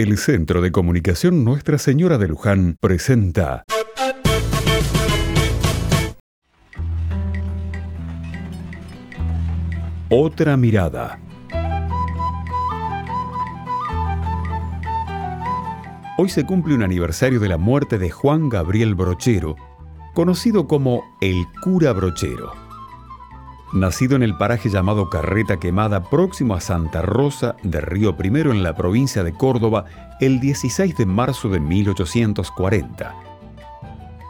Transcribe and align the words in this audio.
El 0.00 0.16
Centro 0.16 0.60
de 0.60 0.70
Comunicación 0.70 1.44
Nuestra 1.44 1.76
Señora 1.76 2.18
de 2.18 2.28
Luján 2.28 2.76
presenta 2.80 3.64
Otra 10.08 10.56
mirada. 10.56 11.18
Hoy 16.16 16.28
se 16.28 16.46
cumple 16.46 16.76
un 16.76 16.84
aniversario 16.84 17.40
de 17.40 17.48
la 17.48 17.58
muerte 17.58 17.98
de 17.98 18.08
Juan 18.10 18.48
Gabriel 18.48 18.94
Brochero, 18.94 19.56
conocido 20.14 20.68
como 20.68 21.02
el 21.20 21.44
cura 21.64 21.92
Brochero. 21.92 22.67
Nacido 23.72 24.16
en 24.16 24.22
el 24.22 24.34
paraje 24.34 24.70
llamado 24.70 25.10
Carreta 25.10 25.58
Quemada, 25.58 26.02
próximo 26.02 26.54
a 26.54 26.60
Santa 26.60 27.02
Rosa 27.02 27.54
de 27.62 27.82
Río 27.82 28.16
Primero 28.16 28.50
en 28.50 28.62
la 28.62 28.74
provincia 28.74 29.22
de 29.22 29.34
Córdoba, 29.34 29.84
el 30.20 30.40
16 30.40 30.96
de 30.96 31.04
marzo 31.04 31.50
de 31.50 31.60
1840. 31.60 33.14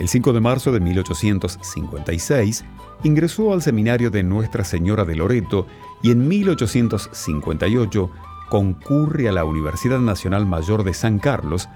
El 0.00 0.08
5 0.08 0.32
de 0.34 0.40
marzo 0.40 0.70
de 0.70 0.80
1856 0.80 2.64
ingresó 3.04 3.54
al 3.54 3.62
seminario 3.62 4.10
de 4.10 4.22
Nuestra 4.22 4.64
Señora 4.64 5.06
de 5.06 5.16
Loreto 5.16 5.66
y 6.02 6.10
en 6.10 6.28
1858 6.28 8.10
concurre 8.50 9.30
a 9.30 9.32
la 9.32 9.46
Universidad 9.46 10.00
Nacional 10.00 10.44
Mayor 10.44 10.84
de 10.84 10.92
San 10.92 11.18
Carlos, 11.18 11.70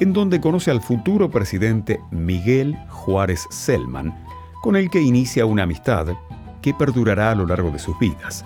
en 0.00 0.12
donde 0.12 0.40
conoce 0.40 0.72
al 0.72 0.80
futuro 0.80 1.30
presidente 1.30 2.00
Miguel 2.10 2.76
Juárez 2.88 3.46
Selman, 3.48 4.24
con 4.60 4.74
el 4.74 4.90
que 4.90 5.00
inicia 5.00 5.46
una 5.46 5.62
amistad 5.62 6.08
perdurará 6.72 7.30
a 7.30 7.34
lo 7.34 7.46
largo 7.46 7.70
de 7.70 7.78
sus 7.78 7.98
vidas. 7.98 8.44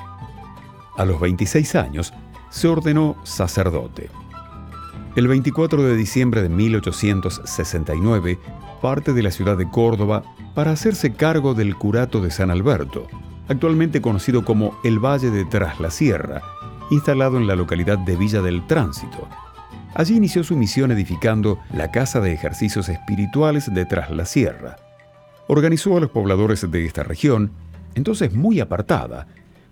A 0.97 1.05
los 1.05 1.21
26 1.21 1.75
años 1.77 2.13
se 2.51 2.69
ordenó 2.69 3.17
sacerdote. 3.25 4.11
El 5.17 5.29
24 5.29 5.83
de 5.83 5.97
diciembre 5.97 6.43
de 6.43 6.49
1869 6.49 8.39
parte 8.81 9.13
de 9.13 9.23
la 9.23 9.31
ciudad 9.31 9.57
de 9.57 9.69
Córdoba 9.69 10.23
para 10.55 10.73
hacerse 10.73 11.13
cargo 11.13 11.55
del 11.55 11.77
curato 11.77 12.21
de 12.21 12.31
San 12.31 12.51
Alberto, 12.51 13.07
actualmente 13.49 14.01
conocido 14.01 14.45
como 14.45 14.79
el 14.85 14.99
Valle 14.99 15.31
de 15.31 15.45
Tras 15.45 15.81
la 15.81 15.91
Sierra, 15.91 16.43
instalado 16.91 17.37
en 17.37 17.47
la 17.47 17.57
localidad 17.57 17.99
de 17.99 18.17
Villa 18.17 18.43
del 18.43 18.67
Tránsito. 18.67 19.29
Allí 19.95 20.17
inició 20.17 20.45
su 20.45 20.57
misión 20.57 20.91
edificando 20.91 21.59
la 21.73 21.91
Casa 21.91 22.21
de 22.21 22.33
Ejercicios 22.33 22.89
Espirituales 22.89 23.73
de 23.73 23.85
Tras 23.85 24.11
la 24.11 24.25
Sierra. 24.25 24.77
Organizó 25.47 25.97
a 25.97 26.01
los 26.01 26.11
pobladores 26.11 26.69
de 26.71 26.87
esta 26.87 27.03
región 27.03 27.53
entonces 27.95 28.33
muy 28.33 28.61
apartada, 28.61 29.27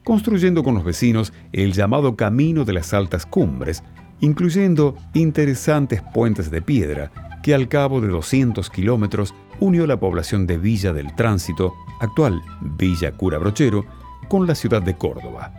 construyendo 0.05 0.62
con 0.62 0.74
los 0.74 0.84
vecinos 0.84 1.33
el 1.52 1.72
llamado 1.72 2.16
Camino 2.16 2.64
de 2.64 2.72
las 2.72 2.94
Altas 2.94 3.27
Cumbres, 3.27 3.83
incluyendo 4.20 4.97
interesantes 5.14 6.02
puentes 6.14 6.50
de 6.50 6.62
piedra 6.62 7.11
que 7.42 7.55
al 7.55 7.69
cabo 7.69 8.00
de 8.00 8.08
200 8.08 8.69
kilómetros 8.70 9.34
unió 9.61 9.86
la 9.86 9.98
población 9.98 10.46
de 10.46 10.58
Villa 10.58 10.92
del 10.92 11.14
Tránsito, 11.14 11.74
actual 12.00 12.41
Villa 12.61 13.12
Cura 13.12 13.39
Brochero, 13.39 13.84
con 14.28 14.46
la 14.46 14.55
ciudad 14.55 14.83
de 14.83 14.96
Córdoba. 14.96 15.52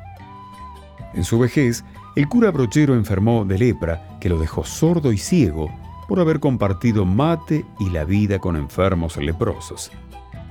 En 1.13 1.23
su 1.23 1.39
vejez, 1.39 1.83
el 2.15 2.27
cura 2.27 2.51
Brochero 2.51 2.95
enfermó 2.95 3.45
de 3.45 3.57
lepra 3.57 4.17
que 4.19 4.29
lo 4.29 4.37
dejó 4.37 4.63
sordo 4.63 5.11
y 5.11 5.17
ciego 5.17 5.69
por 6.07 6.19
haber 6.19 6.39
compartido 6.39 7.05
mate 7.05 7.65
y 7.79 7.89
la 7.89 8.03
vida 8.03 8.39
con 8.39 8.55
enfermos 8.55 9.17
leprosos. 9.17 9.91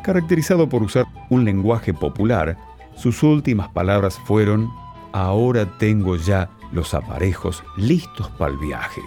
Caracterizado 0.02 0.68
por 0.68 0.82
usar 0.82 1.06
un 1.28 1.44
lenguaje 1.44 1.92
popular, 1.92 2.56
sus 2.96 3.22
últimas 3.22 3.68
palabras 3.68 4.18
fueron, 4.24 4.70
ahora 5.12 5.66
tengo 5.78 6.16
ya 6.16 6.50
los 6.72 6.94
aparejos 6.94 7.62
listos 7.76 8.28
para 8.30 8.52
el 8.52 8.58
viaje. 8.58 9.02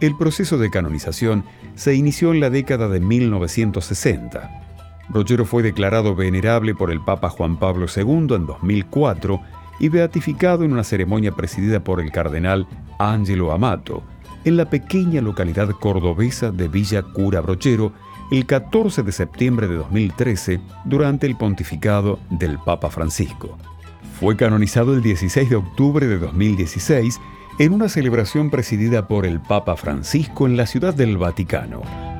El 0.00 0.16
proceso 0.16 0.58
de 0.58 0.70
canonización 0.70 1.44
se 1.74 1.94
inició 1.94 2.32
en 2.32 2.40
la 2.40 2.50
década 2.50 2.88
de 2.88 3.00
1960. 3.00 4.62
Brochero 5.08 5.44
fue 5.44 5.62
declarado 5.62 6.14
venerable 6.14 6.74
por 6.74 6.90
el 6.90 7.00
Papa 7.00 7.28
Juan 7.28 7.56
Pablo 7.56 7.86
II 7.94 8.34
en 8.34 8.46
2004 8.46 9.40
y 9.78 9.88
beatificado 9.88 10.64
en 10.64 10.72
una 10.72 10.84
ceremonia 10.84 11.32
presidida 11.32 11.82
por 11.84 12.00
el 12.00 12.10
cardenal 12.10 12.66
Angelo 12.98 13.52
Amato, 13.52 14.02
en 14.44 14.56
la 14.56 14.68
pequeña 14.68 15.20
localidad 15.20 15.70
cordobesa 15.70 16.50
de 16.50 16.68
Villa 16.68 17.02
Cura 17.02 17.40
Brochero, 17.40 17.92
el 18.32 18.46
14 18.46 19.02
de 19.02 19.12
septiembre 19.12 19.68
de 19.68 19.74
2013 19.74 20.58
durante 20.86 21.26
el 21.26 21.36
pontificado 21.36 22.18
del 22.30 22.58
Papa 22.58 22.88
Francisco. 22.88 23.58
Fue 24.18 24.36
canonizado 24.38 24.94
el 24.94 25.02
16 25.02 25.50
de 25.50 25.56
octubre 25.56 26.06
de 26.06 26.18
2016 26.18 27.20
en 27.58 27.74
una 27.74 27.90
celebración 27.90 28.48
presidida 28.48 29.06
por 29.06 29.26
el 29.26 29.38
Papa 29.38 29.76
Francisco 29.76 30.46
en 30.46 30.56
la 30.56 30.64
Ciudad 30.64 30.94
del 30.94 31.18
Vaticano. 31.18 32.11